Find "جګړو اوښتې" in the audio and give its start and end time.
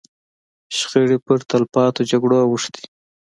2.11-2.83